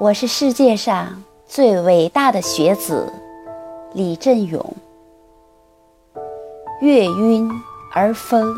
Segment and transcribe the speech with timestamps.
[0.00, 3.12] 我是世界上最伟大的学子，
[3.92, 4.74] 李振勇。
[6.80, 7.50] 月晕
[7.92, 8.50] 而风，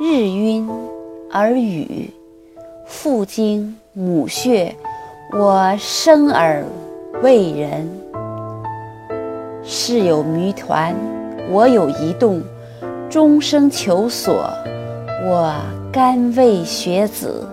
[0.00, 0.66] 日晕
[1.30, 2.10] 而雨。
[2.86, 4.74] 父精母血，
[5.32, 6.64] 我生而
[7.22, 7.86] 为人。
[9.62, 10.96] 世有谜团，
[11.50, 12.42] 我有一动。
[13.10, 14.50] 终生求索，
[15.26, 15.54] 我
[15.92, 17.46] 甘为学子。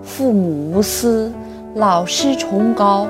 [0.00, 1.32] 父母无私。
[1.74, 3.06] 老师崇高，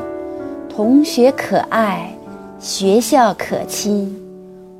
[0.68, 2.12] 同学可爱，
[2.58, 4.20] 学校可亲，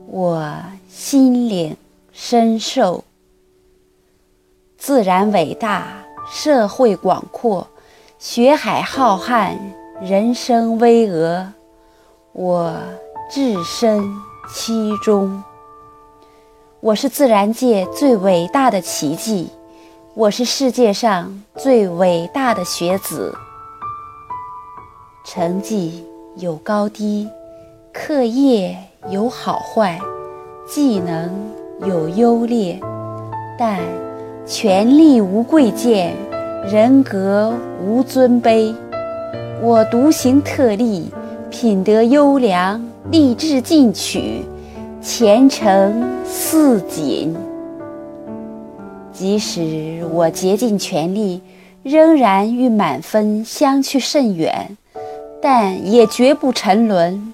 [0.08, 0.52] 我
[0.88, 1.76] 心领
[2.12, 3.04] 深受。
[4.76, 5.86] 自然伟大，
[6.30, 7.66] 社会广阔，
[8.18, 9.56] 学海浩瀚，
[10.02, 11.46] 人生巍峨，
[12.32, 12.74] 我
[13.30, 14.04] 置身
[14.52, 15.42] 其中。
[16.80, 19.48] 我是自然界最伟大的奇迹，
[20.14, 23.34] 我是世界上最伟大的学子。
[25.30, 26.02] 成绩
[26.38, 27.28] 有高低，
[27.92, 28.74] 课业
[29.10, 30.00] 有好坏，
[30.66, 31.30] 技能
[31.86, 32.80] 有优劣，
[33.58, 33.78] 但
[34.46, 36.14] 权力无贵贱，
[36.64, 37.52] 人格
[37.84, 38.74] 无尊卑。
[39.60, 41.10] 我独行特立，
[41.50, 44.42] 品德优良，立志进取，
[45.02, 47.36] 前程似锦。
[49.12, 51.42] 即使我竭尽全力，
[51.82, 54.74] 仍然与满分相去甚远。
[55.40, 57.32] 但也绝不沉沦。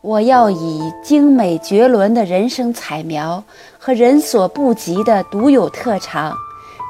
[0.00, 3.42] 我要以精美绝伦的人生彩描
[3.78, 6.32] 和人所不及的独有特长，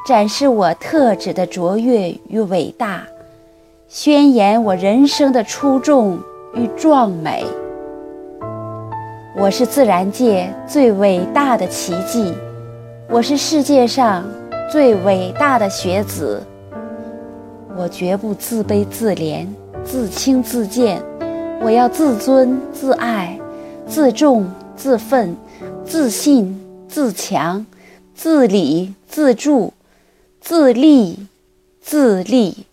[0.07, 3.03] 展示我特质的卓越与伟大，
[3.89, 6.19] 宣言我人生的出众
[6.55, 7.45] 与壮美。
[9.39, 12.35] 我是自然界最伟大的奇迹，
[13.09, 14.25] 我是世界上
[14.71, 16.43] 最伟大的学子。
[17.79, 19.47] 我绝不自卑自怜。
[19.87, 21.01] 自轻自贱，
[21.63, 23.39] 我要自尊自爱，
[23.87, 25.37] 自重自奋，
[25.85, 27.65] 自信自强，
[28.15, 29.73] 自理自助，
[30.41, 31.27] 自立
[31.81, 32.67] 自立。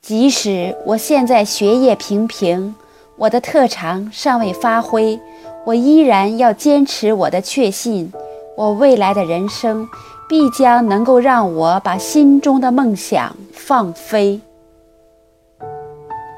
[0.00, 2.74] 即使我现在学业平平，
[3.16, 5.20] 我的特长尚未发挥，
[5.66, 8.10] 我依然要坚持我的确信：
[8.56, 9.86] 我未来的人生
[10.26, 14.40] 必将能够让我把心中的梦想放飞。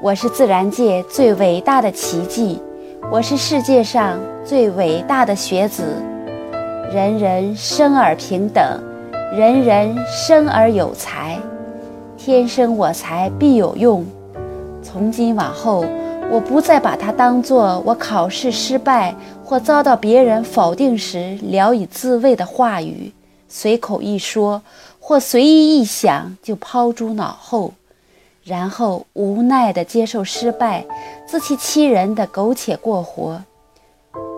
[0.05, 2.61] 我是自然界最伟大的奇迹，
[3.11, 5.83] 我是世界上最伟大的学子。
[6.93, 8.63] 人人生而平等，
[9.35, 11.39] 人人生而有才，
[12.15, 14.05] 天生我材必有用。
[14.83, 15.83] 从今往后，
[16.29, 23.11] 我不再把它当作我考试失败或遭到别人否定时聊以自慰的话语，
[23.49, 24.61] 随口一说
[24.99, 27.73] 或随意一想就抛诸脑后。
[28.45, 30.85] 然后无奈地接受失败、
[31.25, 33.41] 自欺欺人的苟且过活。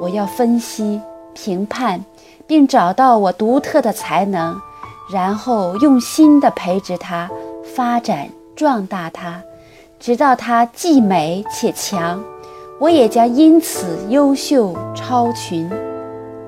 [0.02, 1.02] 我要分析、
[1.34, 2.00] 评判，
[2.48, 4.58] 并找到我独特的才能，
[5.12, 7.30] 然后用心地培植它、
[7.76, 9.42] 发展壮大它，
[10.00, 12.24] 直到它既美且强。
[12.80, 15.70] 我也将因此优秀超群。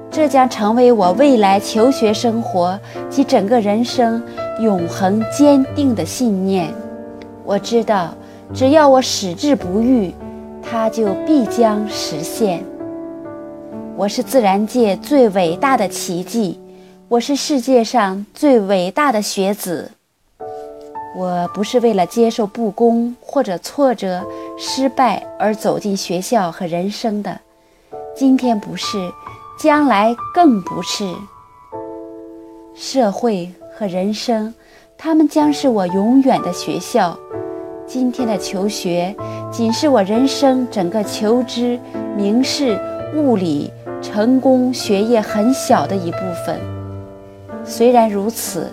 [0.09, 4.23] 这将成为我未来求学生活及整个人生
[4.61, 6.73] 永恒坚定的信念。
[7.49, 8.13] 我知道，
[8.53, 10.13] 只要我矢志不渝，
[10.61, 12.63] 它就必将实现。
[13.97, 16.59] 我是自然界最伟大的奇迹，
[17.07, 19.89] 我是世界上最伟大的学子。
[21.17, 24.23] 我不是为了接受不公或者挫折、
[24.55, 27.35] 失败而走进学校和人生的，
[28.15, 29.11] 今天不是，
[29.57, 31.11] 将来更不是。
[32.75, 34.53] 社会和人生，
[35.01, 37.17] 他们将是我永远的学校。
[37.87, 39.15] 今天的求学，
[39.49, 41.79] 仅是我人生整个求知、
[42.17, 42.77] 名士、
[43.15, 43.71] 物理、
[44.01, 46.59] 成功学业很小的一部分。
[47.63, 48.67] 虽然如此，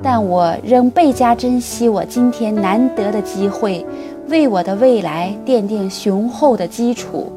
[0.00, 3.84] 但我仍倍加珍惜我今天难得的机会，
[4.28, 7.32] 为我的未来奠定雄厚的基础。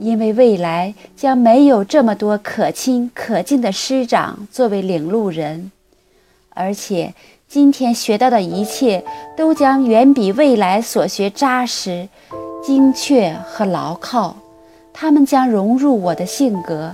[0.00, 5.70] 因为未来将没有这么多可亲可敬的师长作为领路人，
[6.50, 7.14] 而且。
[7.48, 9.02] 今天学到的一切，
[9.34, 12.06] 都将远比未来所学扎实、
[12.62, 14.36] 精确和牢靠。
[14.92, 16.92] 他们将融入我的性格，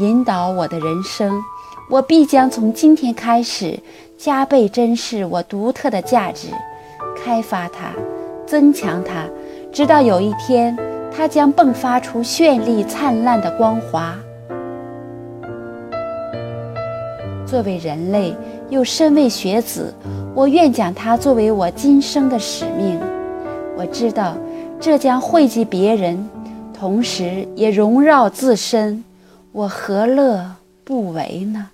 [0.00, 1.38] 引导我的人生。
[1.90, 3.78] 我必将从今天开始，
[4.16, 6.48] 加倍珍视我独特的价值，
[7.22, 7.92] 开发它，
[8.46, 9.26] 增强它，
[9.70, 10.74] 直到有一天，
[11.14, 14.16] 它将迸发出绚丽灿烂的光华。
[17.44, 18.34] 作为人类。
[18.70, 19.92] 又身为学子，
[20.34, 23.00] 我愿将它作为我今生的使命。
[23.76, 24.36] 我知道
[24.80, 26.28] 这将惠及别人，
[26.72, 29.04] 同时也荣耀自身，
[29.50, 30.52] 我何乐
[30.84, 31.70] 不为呢？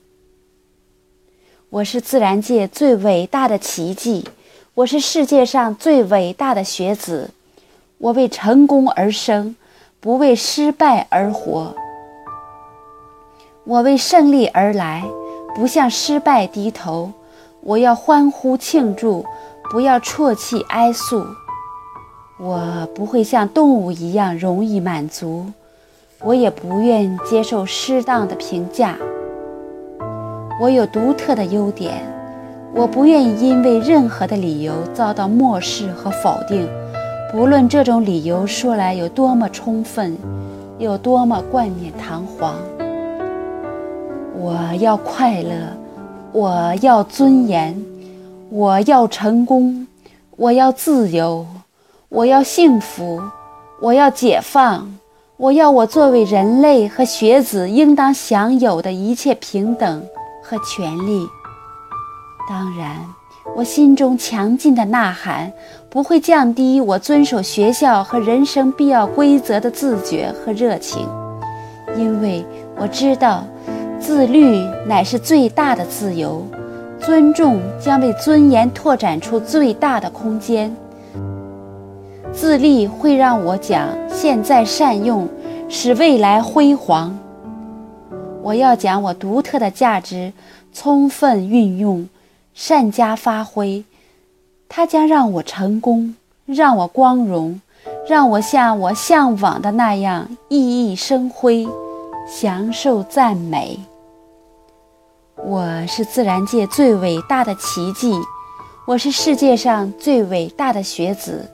[1.69, 4.25] 我是自然界最伟大的奇迹，
[4.73, 7.31] 我是世界上最伟大的学子。
[7.99, 9.57] 我为成功而生，
[10.01, 11.75] 不为失败而活。
[13.65, 15.03] 我为胜利而来，
[15.57, 17.11] 不向失败低头。
[17.63, 19.25] 我要欢呼庆祝，
[19.73, 21.27] 不要啜泣哀诉。
[22.39, 25.47] 我不会像动物一样容易满足，
[26.23, 28.97] 我也不愿接受适当的评价。
[30.61, 31.95] 我有独特的优点，
[32.75, 36.69] 我不愿意因为任何的理由遭到漠视和否定，
[37.33, 40.17] 不论这种理由说来有多么充分，
[40.79, 42.55] 有多么冠冕堂皇。
[44.39, 45.77] 我要快乐，
[46.33, 47.77] 我要尊严，
[48.51, 49.87] 我要成功，
[50.37, 51.47] 我要自由，
[52.09, 53.21] 我要幸福，
[53.81, 54.89] 我要解放，
[55.37, 60.03] 我要我作为人类和学子应当享有的一切平等。
[60.49, 61.29] 和权利。
[62.49, 63.05] 当然，
[63.57, 65.53] 我心中强劲的呐喊
[65.91, 71.05] 不会降低我遵守学校和人生必要规则的自觉和热情，
[71.97, 72.47] 因为
[72.77, 73.45] 我知道，
[73.99, 76.47] 自律乃是最大的自由，
[77.01, 80.75] 尊重将为尊严拓展出最大的空间。
[82.33, 85.27] 自立会让我讲现在善用，
[85.69, 87.19] 使未来辉煌。
[88.43, 90.33] 我要将我独特的价值
[90.73, 92.09] 充分运用，
[92.55, 93.83] 善加发挥，
[94.69, 96.15] 它将让我成功，
[96.45, 97.61] 让我光荣，
[98.07, 101.67] 让我像我向往的那样熠熠生辉，
[102.29, 103.79] 享受赞美。
[105.37, 108.13] 我是自然界最伟大的奇迹，
[108.85, 111.49] 我是世界上最伟大的学子。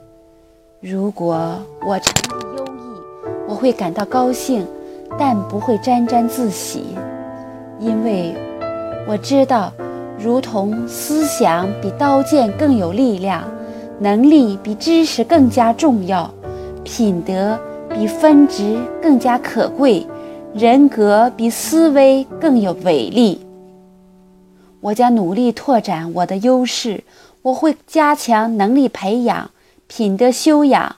[0.81, 3.01] 如果我成绩优异，
[3.47, 4.65] 我会感到高兴。
[5.15, 6.87] 但不会沾沾自喜，
[7.79, 8.35] 因为
[9.07, 9.71] 我知道，
[10.17, 13.43] 如同思想比刀剑更有力量，
[13.99, 16.27] 能力比知识更加重要，
[16.83, 17.59] 品德
[17.93, 20.03] 比分值更加可贵，
[20.53, 23.43] 人格比思维更有伟力。
[24.81, 27.03] 我将努力拓展我的优势，
[27.41, 29.49] 我会加强能力培养、
[29.87, 30.97] 品德修养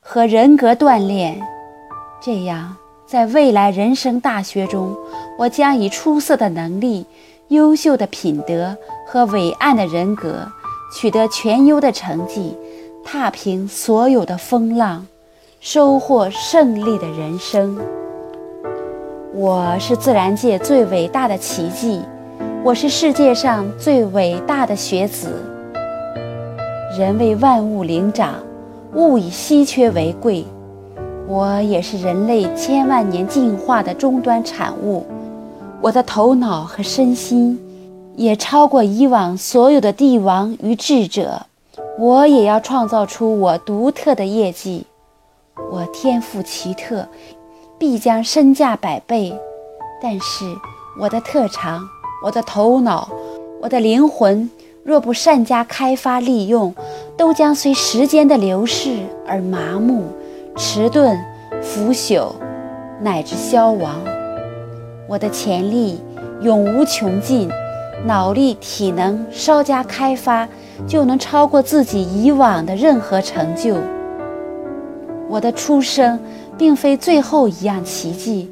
[0.00, 1.42] 和人格锻炼，
[2.22, 2.76] 这样。
[3.06, 4.96] 在未来人生大学中，
[5.38, 7.06] 我将以出色的能力、
[7.48, 8.76] 优秀的品德
[9.06, 10.50] 和伟岸的人格，
[10.92, 12.56] 取得全优的成绩，
[13.04, 15.06] 踏平所有的风浪，
[15.60, 17.78] 收获胜利的人生。
[19.38, 22.00] 我是自然界最伟大的奇迹，
[22.64, 25.28] 我是世界上最伟大的学子。
[26.98, 28.36] 人为万物灵长，
[28.94, 30.42] 物以稀缺为贵。
[31.28, 35.04] 我也是人类千万年进化的终端产物，
[35.82, 37.60] 我的头脑和身心
[38.14, 41.42] 也超过以往所有的帝王与智者。
[41.98, 44.86] 我也要创造出我独特的业绩。
[45.70, 47.06] 我天赋奇特，
[47.78, 49.38] 必将身价百倍。
[50.02, 50.44] 但是
[51.00, 51.88] 我的特长、
[52.24, 53.08] 我的头脑、
[53.60, 54.50] 我的灵魂，
[54.82, 56.74] 若不善加开发利用，
[57.16, 60.04] 都将随时间的流逝而麻木。
[60.56, 61.18] 迟钝、
[61.62, 62.32] 腐朽，
[63.00, 63.96] 乃至消亡。
[65.08, 66.00] 我的潜力
[66.40, 67.50] 永无穷尽，
[68.06, 70.48] 脑力、体能稍加开发，
[70.86, 73.76] 就能超过自己以往的任何成就。
[75.28, 76.18] 我的出生
[76.58, 78.50] 并非最后一样奇迹，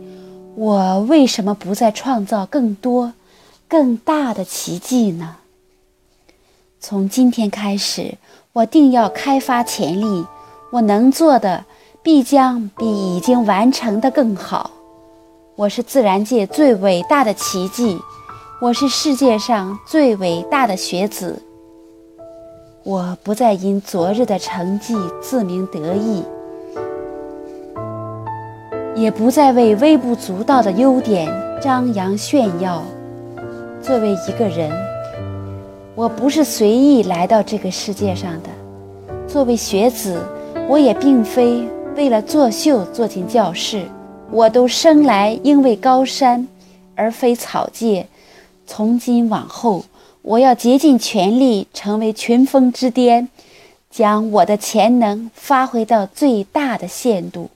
[0.54, 3.12] 我为什么不再创造更多、
[3.68, 5.37] 更大的奇迹呢？
[6.80, 8.18] 从今天开始，
[8.52, 10.26] 我定要开发潜力，
[10.70, 11.64] 我能做的。
[12.02, 14.70] 必将比已经完成的更好。
[15.56, 17.99] 我是自然界最伟大的奇迹，
[18.61, 21.42] 我是世界上最伟大的学子。
[22.82, 26.23] 我不再因昨日的成绩自鸣得意，
[29.04, 31.30] 也不再为微不足道的优点
[31.61, 32.82] 张扬炫耀。
[33.82, 34.73] 作为一个人，
[35.94, 38.49] 我不是随意来到这个世界上的；
[39.28, 40.18] 作为学子，
[40.66, 41.68] 我也并非。
[41.94, 43.84] 为了作秀坐进教室，
[44.30, 46.49] 我都生来应为高山，
[46.96, 48.06] 而非草芥。
[48.66, 49.84] 从今往后，
[50.23, 53.28] 我要竭尽全力成为群峰之巅，
[53.90, 57.50] 将我的潜能发挥到最大的限度。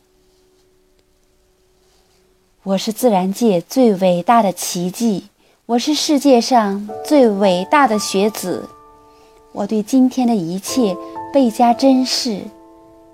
[2.64, 5.28] 我是自然界最伟大的奇迹，
[5.64, 8.68] 我是世界上最伟大的学子。
[9.52, 10.94] 我对今天的一切
[11.32, 12.40] 倍加珍视，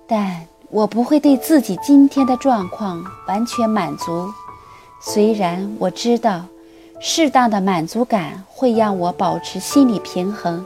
[0.09, 4.27] 但我不会对自己今天的状况完全满足。
[4.99, 6.41] 虽然我知道，
[6.99, 10.65] 适当的满足感会让我保持心理平衡，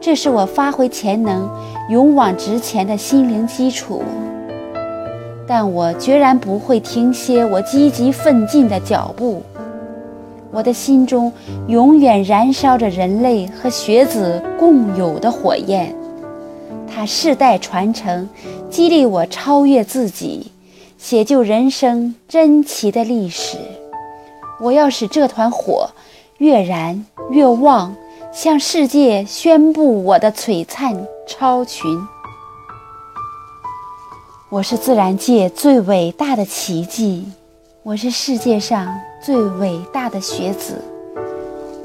[0.00, 1.48] 这是我发挥潜能、
[1.90, 4.02] 勇往直前的心灵基础。
[5.46, 9.42] 但我决然不会停歇我积极奋进的脚步。
[10.50, 11.32] 我的心中
[11.68, 15.94] 永远燃烧着人类和学子共有的火焰，
[16.88, 18.28] 它世代传承，
[18.70, 20.50] 激励我超越自己，
[20.96, 23.58] 写就人生珍奇的历史。
[24.60, 25.90] 我要使这团火
[26.38, 27.94] 越燃越旺，
[28.32, 31.98] 向世界宣布我的璀璨超群。
[34.48, 37.26] 我是自然界最伟大的奇迹。
[37.82, 40.80] 我是世界上最伟大的学子，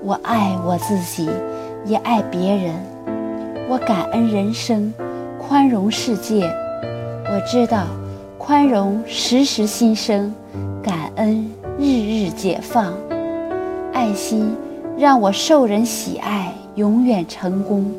[0.04, 1.28] 我爱我自己，
[1.88, 2.76] 也爱别人。
[3.68, 4.94] 我感恩人生，
[5.40, 6.46] 宽容世界。
[7.26, 7.88] 我知道，
[8.38, 10.32] 宽容时时新生，
[10.84, 11.50] 感恩
[11.80, 12.94] 日日解放。
[13.92, 14.56] 爱心
[14.96, 17.92] 让我受人喜爱，永远成功。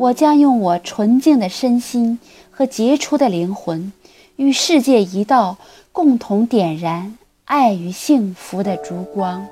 [0.00, 2.18] 我将用我纯净的身心
[2.50, 3.92] 和杰出的灵魂，
[4.36, 5.58] 与世界一道，
[5.92, 7.18] 共同点燃。
[7.44, 9.46] 爱与幸福的烛光，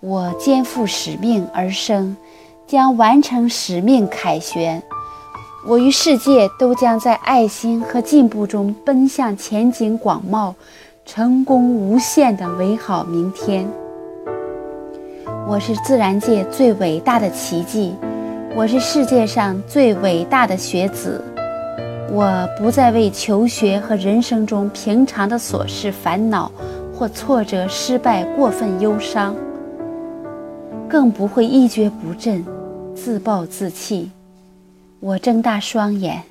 [0.00, 2.16] 我肩负使命而生，
[2.66, 4.82] 将完成使命凯旋。
[5.66, 10.54] 我与世界都将在爱心和进步中奔向前景广袤、
[11.04, 13.83] 成功无限的美好明天。
[15.46, 17.94] 我是自然界最伟大的奇迹，
[18.56, 21.22] 我是世界上最伟大的学子。
[22.10, 26.50] 我不再为求学和人生中平常的琐事烦恼，
[26.94, 29.36] 或挫折、失败过分忧伤，
[30.88, 32.42] 更不会一蹶不振、
[32.94, 34.10] 自暴自弃。
[34.98, 36.22] 我睁大双眼，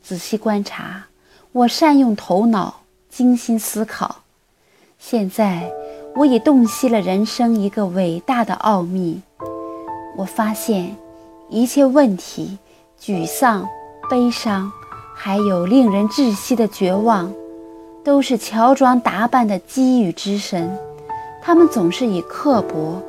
[0.00, 1.06] 仔细观察，
[1.50, 4.22] 我善用头脑，精心思考。
[5.00, 5.68] 现在，
[6.16, 9.20] 我已洞悉了人生一个伟大的奥秘。
[10.16, 10.96] 我发现，
[11.50, 12.56] 一切问题、
[12.98, 13.68] 沮丧、
[14.10, 14.72] 悲伤。
[15.18, 17.32] 还有令人窒息的绝望，
[18.04, 20.70] 都是乔装打扮的机遇之神。
[21.42, 23.00] 他们总是以刻薄、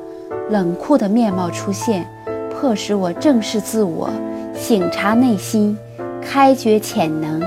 [0.48, 2.08] 冷酷的面貌出现，
[2.50, 4.08] 迫使我正视自我，
[4.54, 5.76] 醒察内心，
[6.22, 7.42] 开掘潜能，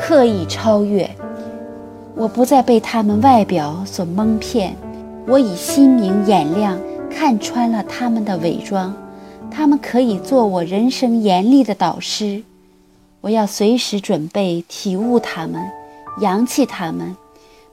[0.00, 1.10] 刻意超越。
[2.16, 4.74] 我不再被他们外表所蒙骗，
[5.28, 6.80] 我以心明眼亮
[7.10, 8.94] 看穿了他们的伪装。
[9.50, 12.42] 他们可以做我人生严厉的导师。
[13.20, 15.62] 我要随时准备体悟他们，
[16.20, 17.14] 扬弃他们，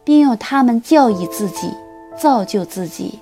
[0.04, 1.72] 并用他们教育自己，
[2.18, 3.20] 造就自己。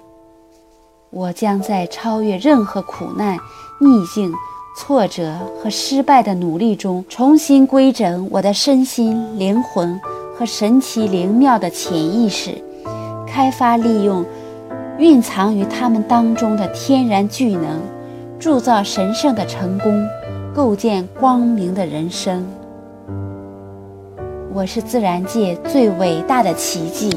[1.12, 3.38] 我将在超越任何苦难、
[3.80, 4.34] 逆境、
[4.76, 10.00] 挫折和失败的努力中，重新规整我的身心、灵魂
[10.42, 12.58] 和神奇灵妙的潜意识，
[13.28, 14.26] 开发利用
[14.98, 17.80] 蕴藏于他们当中的天然巨能，
[18.40, 20.04] 铸造神圣的成功。
[20.52, 22.44] 构建光明的人生。
[24.52, 27.16] 我是自然界最伟大的奇迹，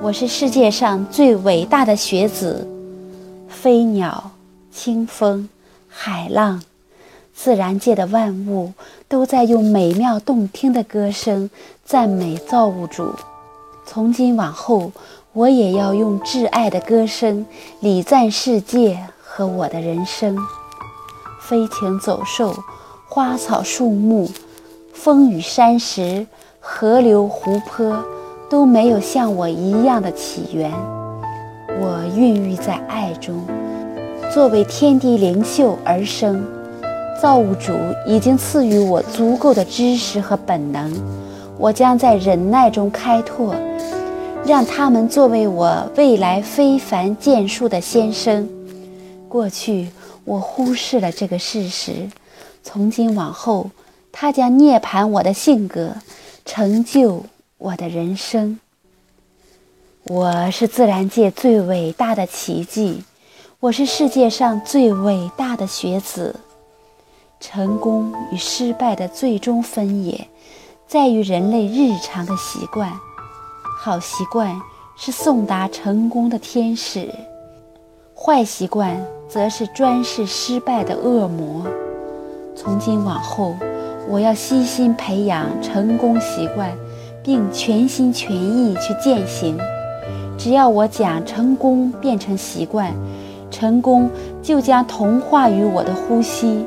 [0.00, 2.66] 我是世界上最伟大的学子。
[3.48, 4.30] 飞鸟、
[4.70, 5.46] 清风、
[5.88, 6.62] 海浪，
[7.36, 8.72] 自然界的万物
[9.08, 11.50] 都在用美妙动听的歌声
[11.84, 13.14] 赞美造物主。
[13.84, 14.90] 从今往后，
[15.34, 17.44] 我也要用挚爱的歌声
[17.80, 20.36] 礼赞世界和我的人生。
[21.38, 22.56] 飞禽走兽、
[23.06, 24.28] 花草树木、
[24.94, 26.26] 风雨山石、
[26.58, 28.02] 河流湖泊，
[28.48, 30.72] 都没有像我一样的起源。
[31.78, 33.44] 我孕育在爱中，
[34.32, 36.55] 作为天地灵秀而生。
[37.20, 37.72] 造物主
[38.06, 40.92] 已经赐予我足够的知识和本能，
[41.58, 43.54] 我将在忍耐中开拓，
[44.44, 48.48] 让他们作为我未来非凡建树的先生。
[49.28, 49.88] 过去。
[50.26, 52.10] 我忽视了这个事实，
[52.60, 53.70] 从今往后，
[54.10, 55.92] 他将涅槃我的性格，
[56.44, 57.24] 成就
[57.58, 58.58] 我的人生。
[60.08, 63.04] 我是自然界最伟大的奇迹，
[63.60, 66.34] 我是世界上最伟大的学子。
[67.48, 70.26] 成功与失败的最终分野，
[70.88, 72.92] 在于人类日常的习惯。
[73.78, 74.60] 好习惯
[74.96, 77.08] 是送达成功的天使。
[78.16, 81.64] 坏习惯则是专事失败的恶魔。
[82.56, 83.54] 从今往后，
[84.08, 86.76] 我要悉心培养成功习惯，
[87.22, 89.56] 并全心全意去践行。
[90.36, 92.92] 只要我将成功变成习惯，
[93.52, 94.10] 成功
[94.42, 96.66] 就将同化于我的呼吸，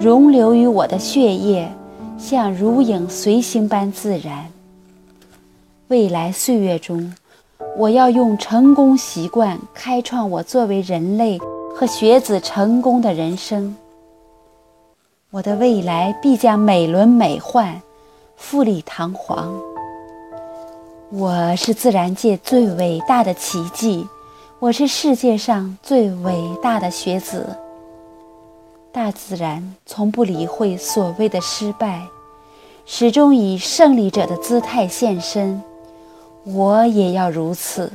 [0.00, 1.68] 溶流于我的血液，
[2.16, 4.46] 像如影随形般自然。
[5.88, 7.12] 未来岁月中，
[7.76, 11.36] 我要用成功习惯开创我作为人类
[11.74, 13.74] 和学子成功的人生。
[15.30, 17.80] 我的未来必将美轮美奂，
[18.36, 19.52] 富丽堂皇。
[21.10, 24.06] 我是自然界最伟大的奇迹，
[24.60, 27.44] 我是世界上最伟大的学子。
[28.90, 32.02] 大自然从不理会所谓的失败，
[32.86, 35.62] 始终以胜利者的姿态现身。
[36.44, 37.92] 我也要如此，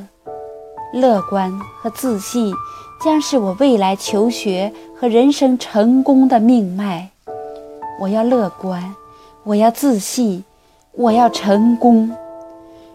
[0.94, 2.54] 乐观和自信
[3.04, 7.10] 将是我未来求学和人生成功的命脉。
[8.00, 8.96] 我要乐观，
[9.44, 10.44] 我要自信，
[10.92, 12.16] 我要成功。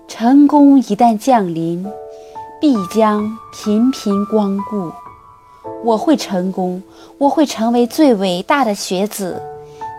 [0.07, 1.85] 成功一旦降临，
[2.61, 4.91] 必将频频光顾。
[5.85, 6.83] 我会成功，
[7.19, 9.41] 我会成为最伟大的学子，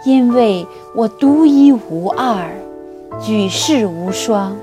[0.05, 2.49] 因为我独一无二，
[3.21, 4.55] 举世无双。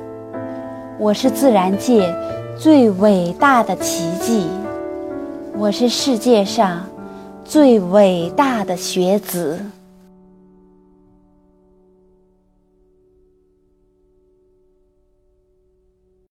[0.98, 2.14] 我是自然界
[2.58, 4.46] 最伟大的奇迹，
[5.56, 6.86] 我是世界上
[7.44, 9.60] 最伟大的学子。